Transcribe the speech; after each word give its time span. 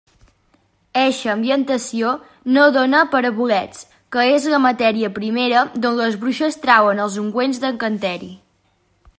Eixa 0.99 1.27
ambientació 1.33 2.13
no 2.55 2.63
dóna 2.79 3.03
per 3.13 3.21
a 3.29 3.31
bolets, 3.41 3.85
que 4.17 4.25
és 4.39 4.49
la 4.55 4.63
matèria 4.65 5.13
primera 5.21 5.67
d'on 5.85 6.03
les 6.03 6.21
bruixes 6.25 6.61
trauen 6.67 7.05
els 7.05 7.23
ungüents 7.27 7.63
d'encanteri. 7.67 8.33